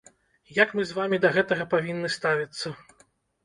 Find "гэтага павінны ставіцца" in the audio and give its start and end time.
1.37-2.67